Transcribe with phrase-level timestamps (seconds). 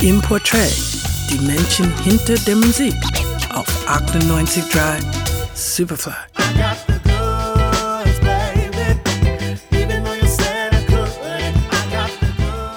[0.00, 0.72] Im Portrait,
[1.28, 2.94] die Menschen hinter der Musik
[3.52, 5.00] auf 98.3
[5.54, 6.12] Superfly.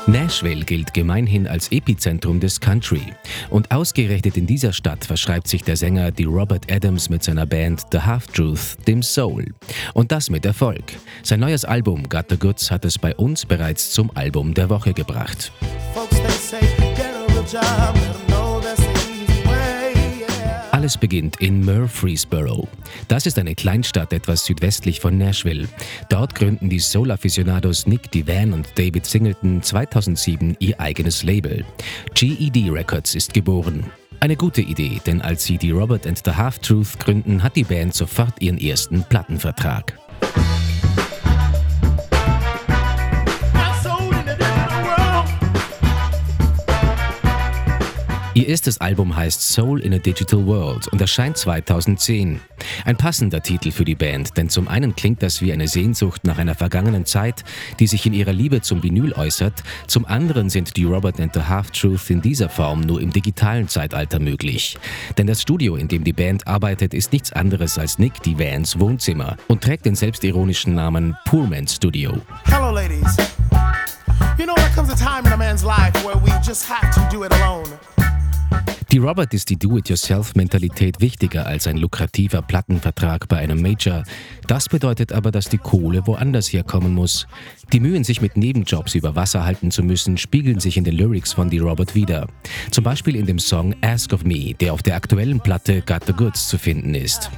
[0.07, 3.13] Nashville gilt gemeinhin als Epizentrum des Country.
[3.51, 7.83] Und ausgerechnet in dieser Stadt verschreibt sich der Sänger die Robert Adams mit seiner Band
[7.91, 9.45] The Half-Truth dem Soul.
[9.93, 10.83] Und das mit Erfolg.
[11.21, 14.93] Sein neues Album Got the Goods hat es bei uns bereits zum Album der Woche
[14.93, 15.51] gebracht.
[20.71, 22.67] Alles beginnt in Murfreesboro.
[23.07, 25.67] Das ist eine Kleinstadt etwas südwestlich von Nashville.
[26.09, 31.65] Dort gründen die Soul-Afficionados Nick Devan und David Singleton 2007 ihr eigenes Label.
[32.13, 33.85] GED Records ist geboren.
[34.21, 37.93] Eine gute Idee, denn als sie die Robert and the Half-Truth gründen, hat die Band
[37.93, 40.00] sofort ihren ersten Plattenvertrag.
[48.33, 52.39] Ihr erstes Album heißt Soul in a Digital World und erscheint 2010.
[52.85, 56.37] Ein passender Titel für die Band, denn zum einen klingt das wie eine Sehnsucht nach
[56.37, 57.43] einer vergangenen Zeit,
[57.79, 61.41] die sich in ihrer Liebe zum Vinyl äußert, zum anderen sind die Robert and the
[61.41, 64.77] Half-Truth in dieser Form nur im digitalen Zeitalter möglich.
[65.17, 69.35] Denn das Studio, in dem die Band arbeitet, ist nichts anderes als Nick Divans Wohnzimmer
[69.49, 72.13] und trägt den selbstironischen Namen Poorman Studio.
[72.45, 73.17] Hello ladies.
[74.37, 77.01] You know there comes a time in a man's life where we just have to
[77.13, 77.67] do it alone.
[78.91, 84.03] Die Robert ist die Do-it-yourself-Mentalität wichtiger als ein lukrativer Plattenvertrag bei einem Major.
[84.47, 87.25] Das bedeutet aber, dass die Kohle woanders herkommen muss.
[87.71, 91.31] Die Mühen, sich mit Nebenjobs über Wasser halten zu müssen, spiegeln sich in den Lyrics
[91.31, 92.27] von die Robert wieder.
[92.71, 96.13] Zum Beispiel in dem Song Ask of Me, der auf der aktuellen Platte Got the
[96.13, 97.31] Goods zu finden ist.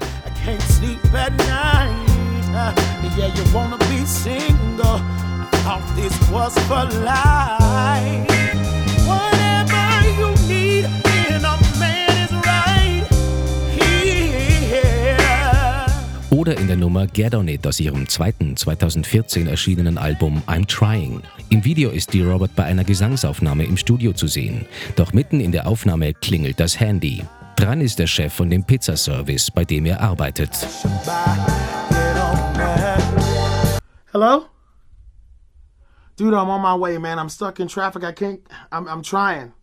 [16.44, 21.22] Oder in der Nummer Get On It aus ihrem zweiten 2014 erschienenen Album I'm Trying.
[21.48, 24.66] Im Video ist die Robert bei einer Gesangsaufnahme im Studio zu sehen.
[24.98, 27.24] Doch mitten in der Aufnahme klingelt das Handy.
[27.56, 30.50] Dran ist der Chef von dem Pizzaservice, bei dem er arbeitet.
[34.12, 34.44] Hello?
[36.18, 37.20] Dude, I'm on my way, man.
[37.20, 38.04] I'm stuck in traffic.
[38.04, 38.42] I can't.
[38.70, 39.54] I'm, I'm trying.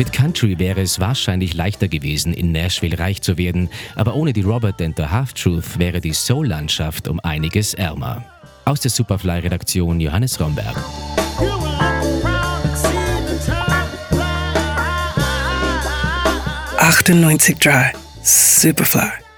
[0.00, 4.40] Mit Country wäre es wahrscheinlich leichter gewesen, in Nashville reich zu werden, aber ohne die
[4.40, 8.24] Robert and the Half-Truth wäre die Soul-Landschaft um einiges ärmer.
[8.64, 10.74] Aus der Superfly-Redaktion Johannes Romberg.
[16.78, 17.58] Achtenneunzig
[18.22, 19.29] Superfly.